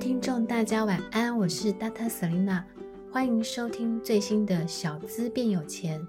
[0.00, 2.64] 听众，大家晚安，我是 Data Selina，
[3.12, 6.04] 欢迎收听最新的小资变有钱。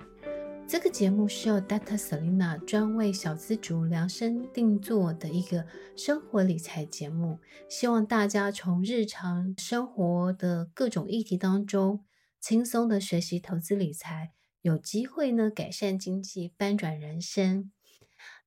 [0.66, 5.66] 这个节目是由 Data Selina 专为小资族量身定做的一个
[5.98, 12.06] 生活理财节目，希望大家从日常生活的各种议题当中
[12.40, 17.70] 轻松的学习投资理财，有机会呢改善经济，翻转人生。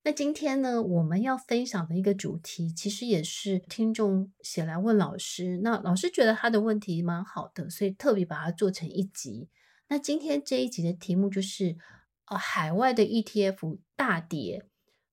[0.06, 5.58] 那今天呢，我们要分享的一个主题，其实也是听众写来问老师。
[5.62, 9.48] 那老师觉得他的问题蛮好的，所以特别把它做成一集。
[9.88, 11.78] 那今天这一集的题目就是，
[12.27, 14.66] 呃，海外的 ETF 大跌，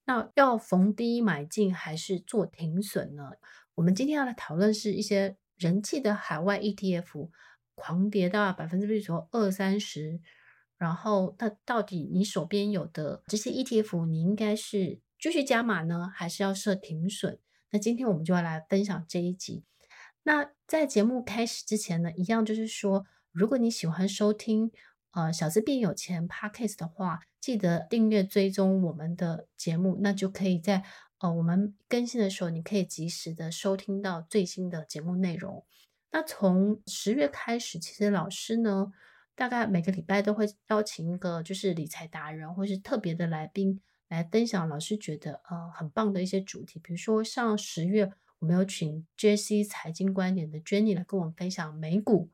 [0.03, 3.31] 那要逢低买进还是做停损呢？
[3.75, 7.29] 我们今天要来讨论是一些人气的海外 ETF
[7.75, 10.19] 狂跌到百分之比如说二三十。
[10.81, 17.37] 然后，那到底你手边有的这些 ETF，你应该是继续加码呢，还是要设停损？
[17.69, 19.63] 那今天我们就要来分享这一集。
[20.23, 24.71] 那在节目开始之前呢，一样就是说，如果你喜欢收听
[25.11, 30.83] 呃小资变有钱 Podcast 的话，记得订阅追踪我们的节目，那就可以在
[31.19, 35.63] 呃我们更新的时候，你可以及时的收听到最新的节目内容。
[36.09, 38.91] 那从十月开始，其实老师呢。
[39.41, 52.29] 大概每个礼拜都会邀请一个就是理财达人或是特别的来宾来分享老师觉得呃很棒的一些主题，比如说像十月我们有请 JC 财经观点的 Jenny 来跟我们分享美股，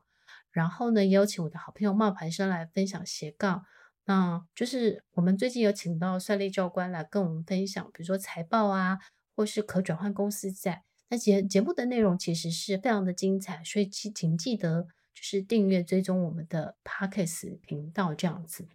[0.52, 3.64] 然后呢也有请我的好朋友冒牌生来分享斜杠，
[4.04, 8.98] 那就是我们最近有请到算力教官来跟我们分享，比如说财报啊
[9.34, 14.88] 或是可转换公司债，那节节目的内容其实是非常的精彩，所以请记得。
[15.18, 18.68] 就是订阅追踪我们的 Podcast 频道这样子。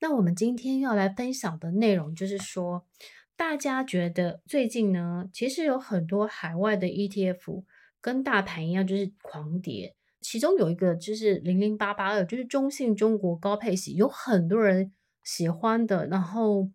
[0.00, 2.84] 那我们今天要来分享的内容就是说，
[3.36, 7.62] 大家觉得最近呢，其实有很多海外的 ETF
[8.00, 9.94] 跟大盘一样，就是狂跌。
[10.20, 16.68] 其中有一个就是零零八八二，就是中信中国高配息，有很多人喜欢的，然后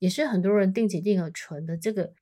[0.00, 2.12] 也是很多人定期定额存的这个。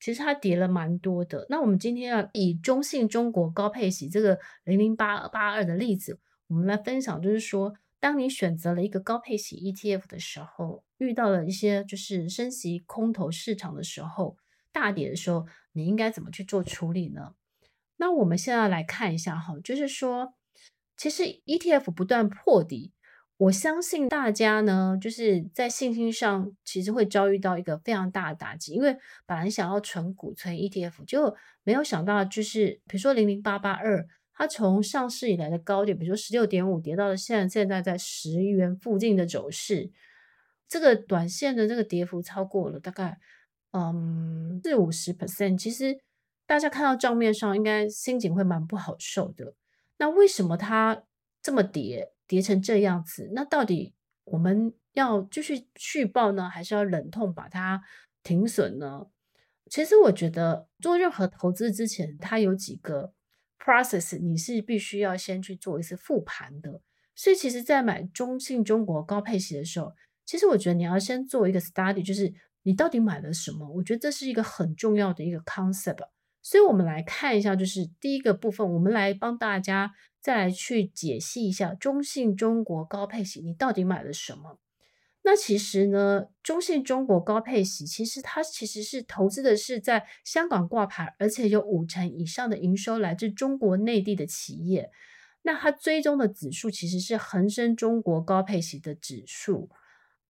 [0.00, 1.46] 其实它跌了蛮多的。
[1.48, 14.36] 那我们今天要以中信中国高配息这个零零八八二的例子，我们来分享，就是说，当你选择了一个高配息 ETF 的时候，遇到了一些就是升息空头市场的时候，
[14.72, 17.34] 大跌的时候，你应该怎么去做处理呢？
[17.96, 20.34] 那我们现在来看一下哈，就是说，
[20.96, 22.92] 其实 ETF 不断破底。
[23.38, 34.04] 我相信大家呢，就是在信心上其实会遭遇到一个非常大的打击，因为本来想要存股存 ETF，就没有想到就是比如说零零八八二，
[34.34, 39.88] 它从上市以来的高点，比如说十六点五，跌到了现在现在在十元附近的走势，
[40.66, 43.20] 这个短线的这个跌幅超过了大概
[43.70, 45.96] 嗯四五十 percent，其实
[46.44, 49.54] 大家看到账面上应该心情会蛮不好受的。
[49.98, 51.04] 那为什么它
[51.40, 52.10] 这么跌？
[52.28, 53.94] 跌成这样子，那到底
[54.24, 57.82] 我们要继续续报呢，还是要忍痛把它
[58.22, 59.06] 停损呢？
[59.70, 63.14] 其实我觉得做任何投资之前，它有几个
[63.58, 66.82] process，你是必须要先去做一次复盘的。
[67.14, 73.68] 所以其实，在买中信中国高配息的时候，其实我觉得你要先做一个 study，就是你到底买了什么？
[73.70, 76.06] 我觉得这是一个很重要的一个 concept。
[76.42, 79.92] 所以我们来看一下，就是第一个部分，我们来帮大家。
[80.20, 84.58] 再来去解析一下中信中国高配息，你到底买了什么？
[85.22, 94.90] 那其实呢，中信中国高配息，其实它其实是投资的是在香港挂牌，而且有五成以上的营收来自中国内地的企业。
[95.42, 99.68] 那它追踪的指数其实是恒生中国高配息的指数。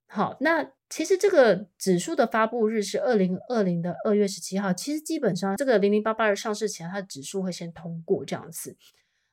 [0.06, 4.72] 好，那其实这个指数的发布日是二零二零的二月十七号。
[4.72, 8.76] 其实基本上这个零零八八二上市前，它的指数会先通过这样子。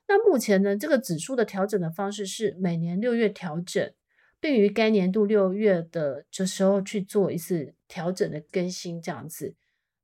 [0.08, 3.92] 那目前呢，这个指数的调整的方式是每年六月调整，
[4.40, 9.56] 对于该年度六月的这时候去做一次调整的更新，这样子。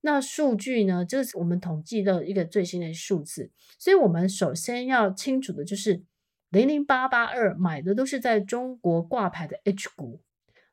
[0.04, 1.06] 那数据呢？
[1.06, 6.02] 这是我们统计的一个最新的数字，所以我们首先要清楚的就是，
[6.50, 10.20] 零零八八二买的都是在中国挂牌的 H 股。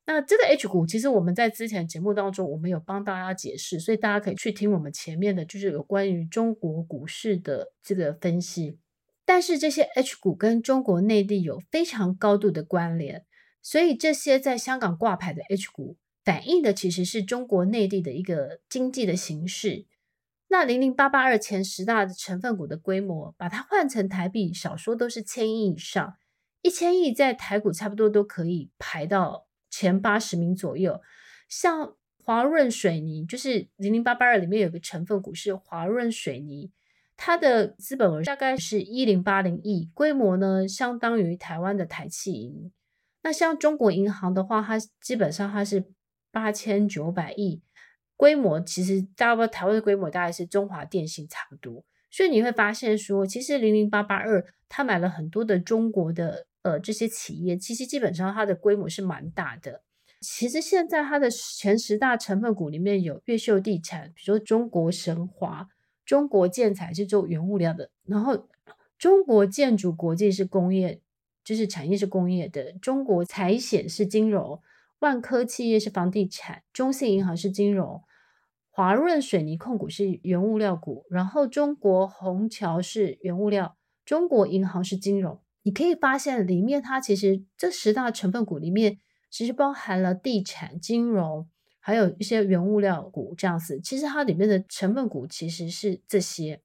[0.07, 8.79] 那这个 H 股，其实我们在之前节目当中，我们有帮大家解释，所以大家可以去听我们前面的，就是有关于中国股市的这个分析。
[9.29, 13.27] 但是这些 H 股跟中国内地有非常高度的关联，
[13.61, 15.99] 所以这些在香港挂牌的 H 股。
[16.25, 19.85] 反映的其实是中国内地的一个经济的形势。
[20.49, 26.17] 那零零八八二前十大的成分股的规模，把它换成台币，少说都是千亿以上。
[26.63, 31.03] 一千亿在台股差不多都可以排到前八十名左右。
[31.51, 31.95] 像
[32.25, 36.71] 华润水泥，就是零零八八二里面有个成分股是华润水泥，
[37.19, 42.73] 它的资本额大概是一零八零亿，规模呢相当于台湾的台企银。
[43.23, 45.93] 那像中国银行的话，它基本上它是。
[46.31, 47.63] 八千九百亿
[48.15, 59.83] 规模，其实大部分台湾的规模大概是中华电信差不多，所以你会发现说，其实零零八八二它买了很多的中国的呃这些企业，其实基本上它的规模是蛮大的。
[60.21, 65.67] 其实现在它的前十大成分股里面有越秀地产，比如说中国神华、
[66.09, 68.49] 中国建材是做原物料的，然后
[68.97, 71.03] 中国建筑国际是工业，
[71.45, 74.63] 就是产业是工业的，中国财险是金融。
[75.01, 78.03] 万科企业是房地产，中信银行是金融，
[78.71, 83.77] 华润水泥控股是原物料股，然后中国虹桥是原物料，
[84.07, 85.43] 中国银行是金融。
[85.63, 88.99] 你可以发现里面它其实这十大成分股里面
[89.31, 91.47] 其实包含了地产、金融，
[91.89, 93.81] 还有一些原物料股这样子。
[93.81, 96.61] 其实它里面的成分股其实是这些。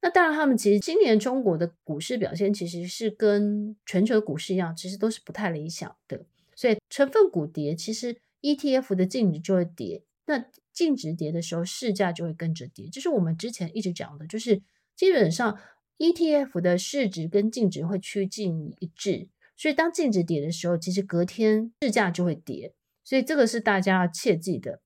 [0.00, 6.24] 那当然，他们其实今年中国的股市表现其实是跟全球的股市一样，其实都是不太理想的。
[6.54, 10.04] 所以成分股跌，其实 ETF 的净值就会跌。
[10.26, 12.88] 那净值跌的时候，市价就会跟着跌。
[12.92, 14.62] 这是我们之前一直讲的，就是
[14.94, 15.58] 基本上
[15.98, 19.28] ETF 的市值跟净值会趋近一致。
[19.56, 22.72] 所以当净值跌的时候，其实隔天市价就会跌。
[23.10, 24.80] 所以这个是大家要切记的。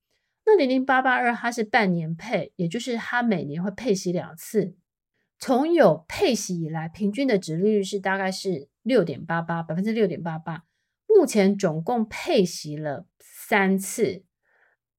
[0.47, 4.75] 那零零八八二它是半年配，也就是它每年会配息两次。
[5.37, 10.63] 从有配息以来，平均的殖利率是大概是六点八八，百分之六点八八。
[11.07, 14.23] 目前总共配息了三次，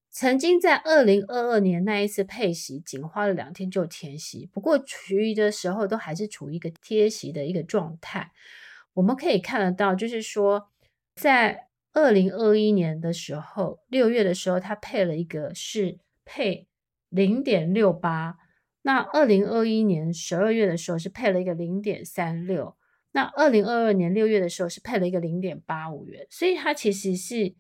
[0.09, 8.31] 曾经在二零二二年那一次配息仅花了两天就填息，不过其余的时候都还是处于一个贴息的一个状态。
[8.93, 10.71] 我们可以看得到，就是说
[11.17, 16.69] 在二零二一年的时候，六月的时候，它配了一个是配
[17.09, 18.37] 零点六八，
[18.83, 22.77] 那二零二一年十二月的时候是配了一个零点三六。
[23.13, 27.55] 那二零二二年六月的时候是配了一个零点八五元，所以它其实是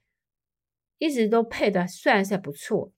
[0.99, 2.93] 一直都配的算是不错。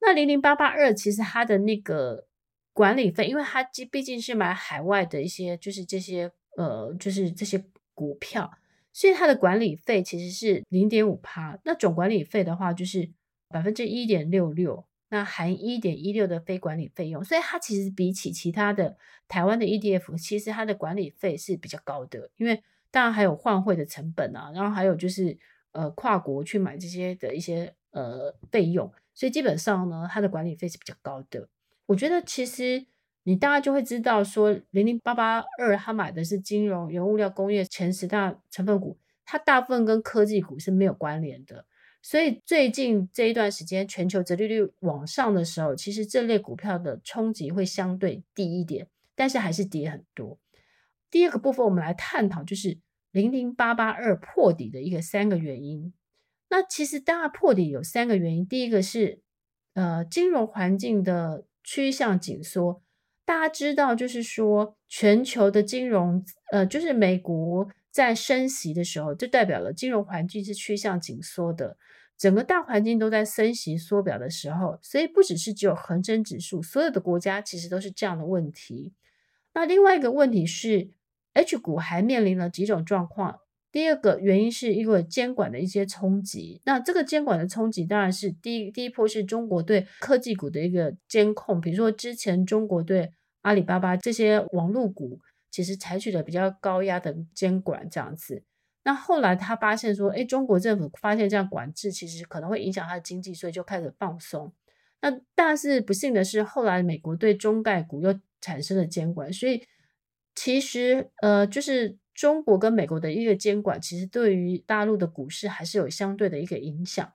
[0.00, 2.28] 那零零八八二其实它的那个
[2.72, 7.64] 管理费，因为它毕竟是买海外的一些，就是这些呃，就是这些
[7.94, 8.48] 股票，
[8.94, 11.58] 所以它的管理费其实是零点五趴。
[11.64, 13.10] 那总管理费的话就是
[13.48, 14.86] 百分之一点六六。
[15.10, 18.96] 那含一点一六的非管理费用，所以它其实比起其他的
[19.28, 22.60] 台湾的 ETF，其实它的管理费是比较高的，因为
[22.90, 25.38] 当然还有换汇的成本啊，然后还有就是
[25.70, 31.48] 呃跨国去买这些的一些呃费用，所以基本上呢，它的管理费是比较高的。
[31.86, 32.84] 我觉得其实
[33.24, 41.64] 你大概就会知道说，零零八八二它买的是金融、原物料、工业前十大成分股，它大部分跟科技股是没有关联的。
[42.02, 50.38] 所以最近这一段时间，全球折利率往上的时候，其实这类股票的冲击会相对低一点，但是还是跌很多。
[51.10, 52.76] 第二个部分，我们来探讨就是
[53.10, 55.94] 零零八八二破底的一个三个原因。
[56.50, 59.20] 那其实大家破底有三个原因，第一个是
[59.72, 62.82] 呃金融环境的趋向紧缩。
[63.24, 71.76] 大家知道，就是说全球的金融呃，就是美国在升息的时候，就代表了金融环境是趋向紧缩的。
[72.16, 78.92] 整个大环境都在升息缩表的时候，所以不只是只有恒生指数，所有的国家其实都是这样的问题。
[79.52, 80.90] 那另外一个问题是
[81.32, 83.40] ，H 股还面临了几种状况。
[83.74, 86.60] 第二个原因是因为监管的一些冲击。
[86.64, 93.10] 那这个监管的冲击当然是第一第一波是中国对科技股的一个监控，比如说之前中国对
[93.42, 95.18] 阿里巴巴这些网络股
[95.50, 98.44] 其实采取了比较高压的监管，这样子。
[98.84, 104.52] 那后来他发现说，哎，中国政府发现这样管制其实可能会影响他的经济，所以就开始放松。
[105.02, 109.64] 那但是不幸的是，后来美国对中概股又产生了监管，所以
[110.36, 117.12] 其实呃，就是中国跟美国的一个监管，其实对于大陆的股市还是有相对的一个影响。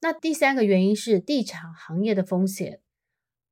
[0.00, 2.80] 那第三个原因是地产行业的风险。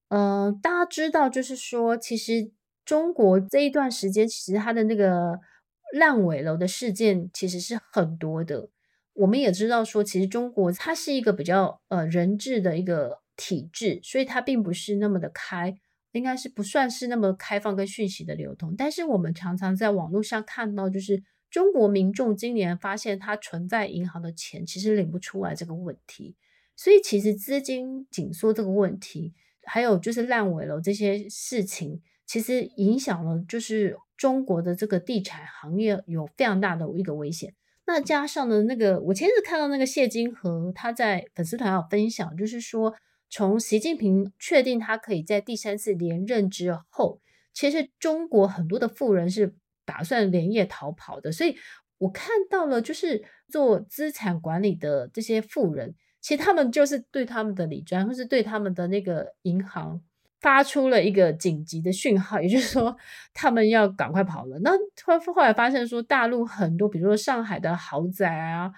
[0.08, 2.52] 嗯、大家知道，就是说，其实
[2.84, 5.40] 中国这一段时间，其实它的那个
[5.92, 8.68] 烂尾楼的事件其实是很多的。
[9.14, 15.76] 我们也知道说，其实中国它是一个比较呃人治的一个体制，所以它并不是那么的开。
[16.12, 26.34] 应该是不算是那么开放跟讯息的流通，但是我们常常在网络上看到，就是中国民众今年发现他存在银行的钱其实领不出来这个问题，
[26.75, 29.34] 所以其实资金紧缩这个问题，
[29.64, 37.52] 还有就是烂尾楼这些事情，其实影响了就是中国的这个地产行业有非常大的一个危险。
[37.86, 42.94] 那加上呢，那个我前日看到那个谢金河他在粉丝团有分享，就是说。
[43.28, 47.21] 从习近平确定他可以在第三次连任之后，
[47.52, 49.54] 其实中国很多的富人是
[49.85, 51.33] 打算连夜逃跑的。
[51.33, 51.56] 所以
[51.99, 60.00] 我看到了，就是做资产管理的这些富人，其实他们就是对他们的理专或是对他们的那个银行
[60.40, 62.97] 发出了一个紧急的讯号，也就是说
[63.35, 64.59] 他们要赶快跑了。
[64.61, 64.71] 那
[65.04, 68.73] 后后来发现说，大陆很多，比如说上海的豪宅啊。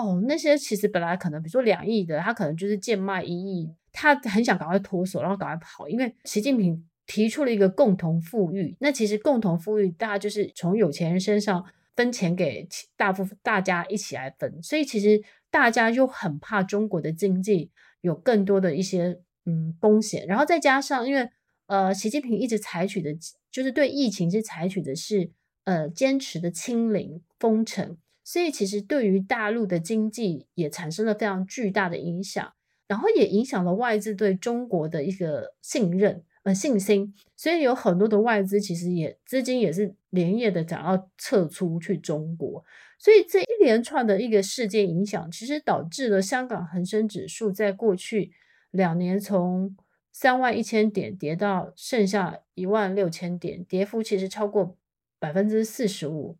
[0.00, 8.74] 哦，那些其实本来可能，比如说两亿的，他可能就是贱卖一亿，他很想赶快脱手，然后赶快跑，因为习近平提出了一个共同富裕。
[8.80, 11.64] 那其实共同富裕，大家就是从有钱人身上
[11.94, 12.66] 分钱给
[12.96, 21.28] 大部大家一起来分，所以其实大家就很怕中国的经济有更多的一些嗯风险，然后再加上因为
[21.66, 23.10] 呃习近平一直采取的，
[23.50, 25.30] 就是对疫情是采取的是
[25.64, 27.98] 呃坚持的清零封城。
[28.22, 32.52] 所以，其实对于大陆的经济也产生了非常巨大的影响，
[32.86, 37.14] 然后也影响了外资对中国的一个信任呃信心。
[37.36, 42.64] 所以有很多的外资其实也资金也是连夜的想要撤出去中国。
[42.98, 48.32] 所以这一连串的一个事件影响，其实导致了香港恒生指数在过去
[48.70, 49.74] 两年从
[50.12, 54.76] 三万一千点跌到剩下一万六千点，跌幅其实超过
[55.18, 56.36] 百分之四十五。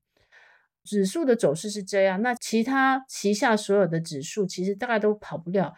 [0.84, 5.74] 指数的走势是这样，那其他旗下所有的指数其实大概都跑不了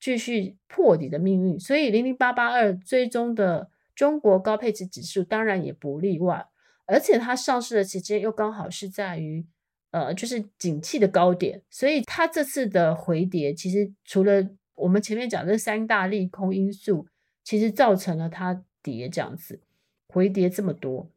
[0.00, 6.46] 继续破底的命运，所以零零八八二追踪的中国高配置指数当然也不例外，
[6.86, 9.46] 而且它上市的期间又刚好是在于
[9.90, 17.06] 呃就是景气的高点，所以它这次的回跌其实除了我们前面讲的三大利空因素，
[17.42, 19.60] 其实造成了它跌这样子
[20.08, 21.10] 回跌这么多。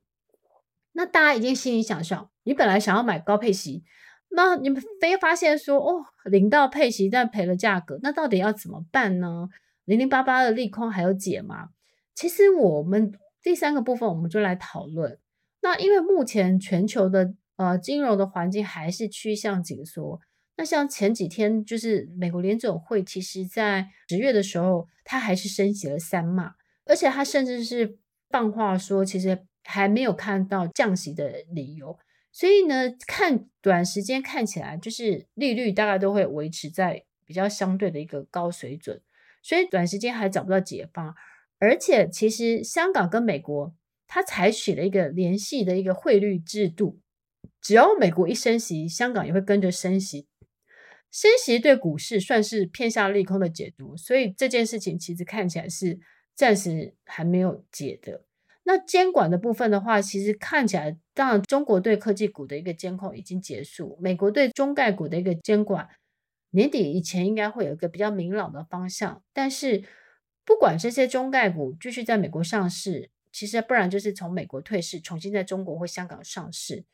[0.94, 3.84] 那大家已经心里想象，你本来想要买高配息，
[4.30, 9.48] 那你们非发现说哦，领到配息但赔了价格，那到底要怎么办呢？
[9.86, 11.70] 零零八八的利空还有解吗？
[12.16, 13.14] 其实我们
[13.44, 15.20] 第三个部分我们就来讨论。
[15.62, 20.20] 那因为目前全球的呃金融的环境还是趋向紧缩，
[20.58, 26.54] 那像前几天就是美国联总会，其实在十月的时候，它还是升息了三码，
[26.86, 28.00] 而且它甚至是
[28.32, 29.46] 放话说，其实。
[29.66, 32.00] 还没有看到降息的理由，
[32.40, 39.02] 所以呢，看短时间看起来就是利率大概都会维持在比较相对的一个高水准，
[39.44, 41.14] 所以短时间还找不到解方。
[41.58, 43.76] 而且，其实香港跟美国
[44.08, 47.02] 它采取了一个联系的一个汇率制度，
[47.60, 50.30] 只要美国一升息，香港也会跟着升息。
[51.12, 56.00] 升息对股市算是偏向利空的解读，所以这件事情其实看起来是
[56.34, 58.24] 暂时还没有解的。
[58.70, 65.90] 那监管的部分的话，其实看起来，当然中国对科技股的一个监控已经结束，美国对中概股的一个监管，
[66.52, 69.24] 年底以前应该会有一个比较明朗的方向。
[69.34, 69.84] 但是，
[70.46, 76.86] 不管这些中概股继续在美国上市，其实不然就是从美国退市，重新在中国或香港上市。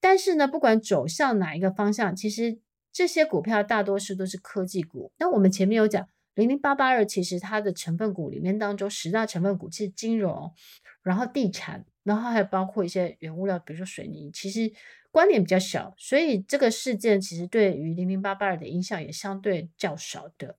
[0.00, 2.58] 但是呢，不管走向哪一个方向，其实
[2.90, 5.12] 这些股票大多数都是科技股。
[5.18, 6.08] 那我们前面有讲，
[6.38, 10.54] 零零八八二其实它的成分股里面当中，十大成分股是金融。
[11.02, 14.70] 然后地产，然后还有包括一些原物料，比如说水泥，其实
[15.10, 20.56] 关联比较小，所以这个事件其实对于零零八八二的影响也相对较少的。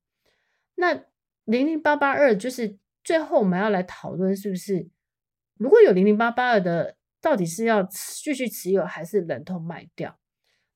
[0.75, 1.05] 那
[1.45, 4.87] 零零八八二就是最后我们要来讨论，是不是
[5.55, 10.17] 如果有零零八八二的，到底是要继续持有还是忍痛卖掉？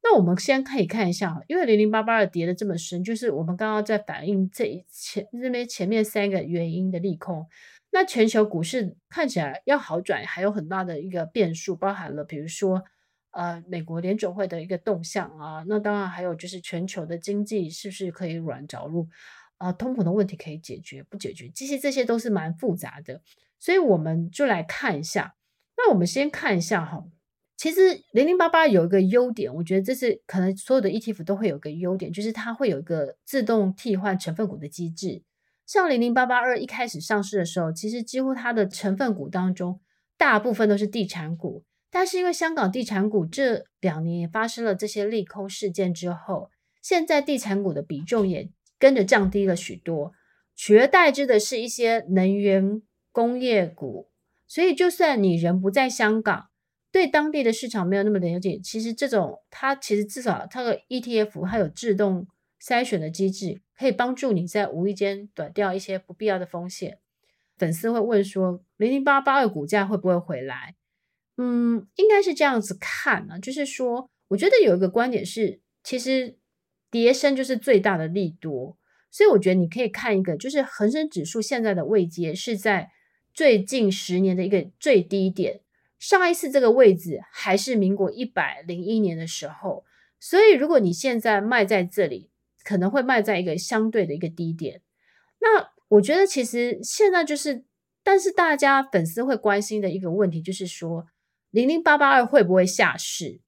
[0.03, 7.47] 那我们先可以看一下，因为零零八八二跌得这么深，就是我们刚刚在反映这一前这边前面三个原因的利空。
[7.91, 12.83] 那全球股市看起来要好转，还有很大的一个变数，包含了比如说，
[13.31, 19.07] 呃，美国联准会的一个动向啊，那当然还有就是全球的经济是不是可以软着陆
[19.57, 23.21] 啊，通膨的问题可以解决不解决，其实这些都是蛮复杂的，
[23.59, 25.35] 所以我们就来看一下。
[25.77, 27.05] 那我们先看一下哈，
[27.63, 35.23] 其实零零八八有一个优点，我觉得这是可能所有的 ETF 都会有一个优点，就是它会有一个自动替换成分股的机制。
[35.65, 39.79] 像零零八八二一开始上市的时候，其实几乎它的成分股当中
[40.17, 46.49] 大部分都是地产股，但是因为香港地产股这两年也发生了这些利空事件之后，
[46.81, 50.11] 现在地产股的比重也跟着降低了许多，
[50.53, 52.81] 取而代之的是一些能源
[53.13, 54.09] 工业股。
[54.49, 56.47] 所以就算你人不在香港，
[56.93, 62.27] 对当地的市场没有那么了解，其实这种它其实至少它的 ETF 它有自动
[62.61, 66.99] 筛选的机制，可以帮助你在无意间短掉一些不必要的风险。
[67.57, 70.75] 粉丝会问说，零零八八二股价会不会回来？
[71.37, 76.37] 嗯，应该是这样子看呢，就是说，我觉得有一个观点是，其实
[76.91, 78.77] 跌升就是最大的利多，
[79.09, 82.91] 所以我觉得你可以看一个，就是恒生指数现在的位阶是在
[83.33, 85.61] 最近十年的一个最低点。
[86.03, 89.85] 上一次这个位置还是民国一百零一年的时候，
[90.19, 92.29] 所以如果你现在卖在这里，
[92.65, 94.81] 可能会卖在一个相对的一个低点。
[95.39, 97.63] 那我觉得其实现在就是，
[98.03, 101.07] 但是大家粉丝会关心的一个问题就是说，
[101.51, 103.39] 零零八八二会不会下市？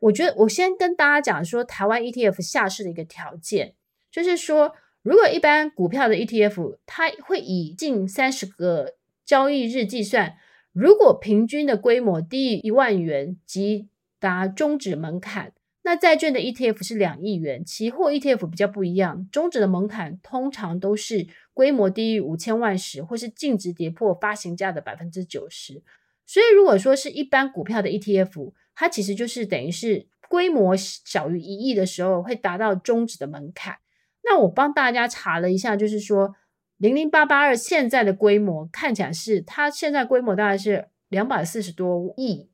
[0.00, 3.76] 我觉得我先跟大家讲说，台湾 ETF 下市的一个条件，
[4.10, 10.34] 就是说，如果一般股票的 ETF，它会以近三十个交易日计算。
[10.72, 13.88] 如果平均的规模低于一万元即
[14.18, 15.52] 达终止门槛，
[15.82, 25.82] 那债券的 ETF 是两亿元，期货 ETF 比较不一样，终止的门槛通常都是规模低于五千万时，或是净值跌破发行价的百分之九十。
[26.24, 33.76] 所以如果说是一般股票的 ETF，它其实就是等于是规模小于一亿的时候会达到终止的门槛。
[34.24, 36.34] 那我帮大家查了一下，就是说。
[36.82, 42.48] 零零八八二现在的规模看起来是，它现在规模大概是两百四十多亿，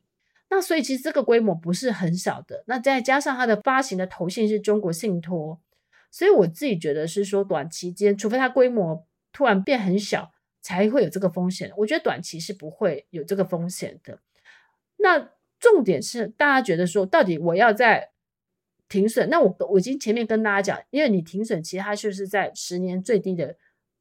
[0.51, 2.63] 那所以其实这个规模不是很小的。
[2.67, 5.59] 那再加上它的发行的投信是中国信托，
[6.11, 10.31] 所以我自己觉得是说，短期间除非它规模突然变很小，
[10.61, 11.73] 才会有这个风险。
[11.79, 14.19] 我觉得短期是不会有这个风险的。
[14.99, 18.11] 那重点是大家觉得说，到底我要在
[18.91, 19.31] 停损？
[19.31, 23.57] 那我我已经前面跟大家讲，因为你停损，其实它就是在十年最低的。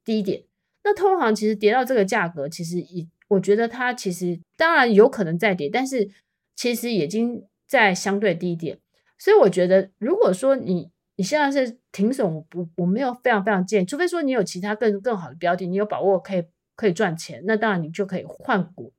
[0.07, 0.43] 低点，
[0.85, 6.09] 那通常其实跌到这个价格，其实已我觉得它其实当然有可能再跌，但是
[6.55, 8.79] 其实已经在相对低点，
[9.17, 16.45] 所以我觉得如果说你你现在是停损，我不我没有非常非常建议，除非说你有其他更更好的标的，你有把握可以
[16.77, 18.93] 可以赚钱，那当然你就可以换股。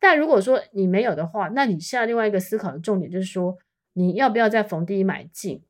[0.00, 3.58] 但如果说你没有的话，那你现在另外一个思考的重点就是说，
[3.92, 5.62] 你要不要再逢低买进？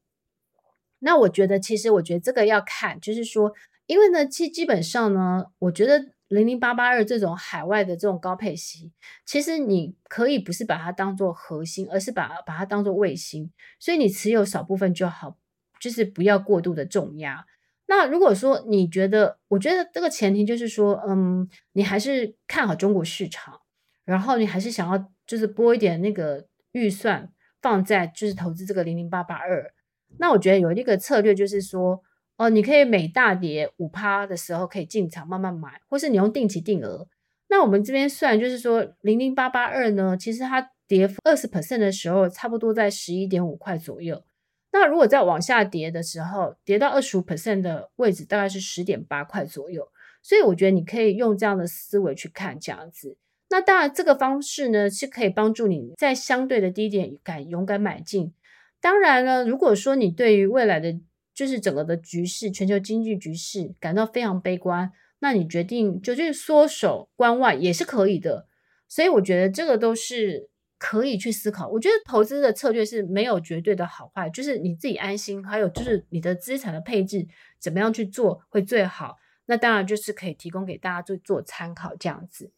[1.00, 3.52] 那我觉得其实我觉得这个要看，就是说。
[3.86, 8.90] 因为呢，其基本上呢，我觉得零零八八二这种海外的这种高配息，
[9.26, 15.36] 其实你可以不是把它当做核心，而是把把它当做卫星，所以你持有少部分就好，
[15.78, 17.44] 就是不要过度的重压。
[17.86, 23.60] 那如果说你觉得，我觉得这个前提就是说，嗯，你还是看好中国市场，
[24.06, 29.74] 然后你还是想要就是拨一点那个预算放在就是投资这个零零八八二，
[30.18, 32.02] 那我觉得有一个策略就是说。
[32.36, 37.06] 哦，你可以每大跌五趴的时候可以进场慢慢买，或是你用定期定额。
[37.48, 44.24] 那我们这边算就是说，零零八八二呢，其实它跌二十 percent 的时候，差不多在十一点五块左右。
[44.72, 49.88] 那如果再往下跌的时候，跌到二十五 percent 的位置，大概是十点八块左右。
[50.20, 53.16] 所以我觉得你可以用这样的思维去看这样子。
[53.50, 58.32] 那当然，这个方式呢是可以帮助你在相对的低点敢勇敢买进。
[58.80, 60.98] 当然了，如果说你对于未来的
[61.34, 68.46] 就是整个的局势，全球经济局势感到非常悲观，那你决定就去缩手观望也是可以的。
[68.86, 71.66] 所以我觉得这个都是可以去思考。
[71.66, 77.26] 我觉得投资的策略是没有绝对的好坏，就是你自己安心，还有就是你的资产的配置
[77.58, 79.16] 怎么样去做会最好。
[79.46, 82.52] 那当然就是可以提供给大家做做参考这样子。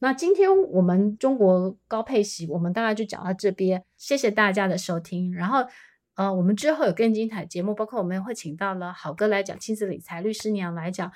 [0.00, 5.64] 那今天我们中国高配息，我们大概就讲到这边，谢谢大家的收听，然后。
[6.18, 11.12] 呃，我们之后有更精彩节目，包括我们会请到了好哥来讲亲子理财，律师娘来讲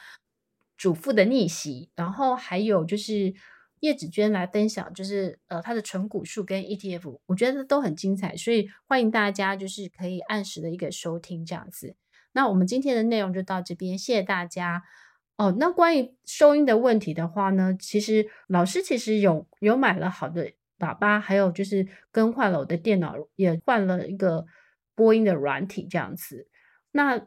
[0.76, 3.34] 主妇的逆袭，然后还有就是
[3.80, 11.96] 叶芷娟来分享，就是呃她的纯股数跟 ETF，我觉得都很精彩，所以欢迎大家就是可以按时的一个收听这样子。
[12.30, 14.84] 那我们今天的内容就到这边，谢谢大家。
[15.36, 24.46] 哦，那关于收音的问题的话呢，其实老师其实有有买了好的喇叭，还有就是更换了我的电脑，也换了一个。
[24.94, 26.46] 播音的软体这样子，
[26.92, 27.18] 那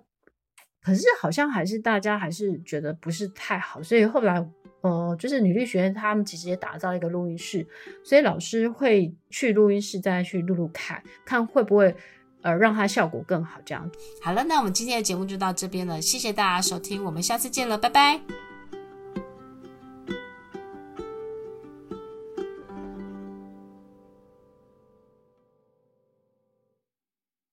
[0.82, 4.46] 可是好像还是大家还是觉得不是太好，所以后来
[4.82, 7.68] 呃，就是女力学院他们其实也打造一个录音室，
[8.04, 11.96] 所以老师会去录音室再去录录看，看会不会
[12.44, 13.60] 呃让它效果更好。
[13.66, 13.90] 这样。
[14.22, 18.45] 好了，那我们今天的节目就到这边了，谢谢大家收听，我们下次见了，拜拜。